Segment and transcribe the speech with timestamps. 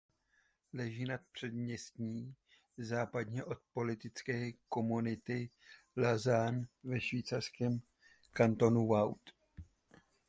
[0.73, 2.35] Leží na předměstí
[2.77, 5.49] západně od politické komunity
[5.97, 7.81] Lausanne ve švýcarském
[8.33, 9.21] kantonu Vaud.